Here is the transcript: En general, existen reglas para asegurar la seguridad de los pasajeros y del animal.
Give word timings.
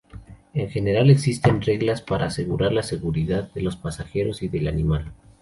En 0.55 0.67
general, 0.71 1.11
existen 1.11 1.61
reglas 1.61 2.01
para 2.01 2.25
asegurar 2.25 2.73
la 2.73 2.81
seguridad 2.81 3.51
de 3.53 3.61
los 3.61 3.75
pasajeros 3.75 4.41
y 4.41 4.47
del 4.47 4.67
animal. 4.67 5.11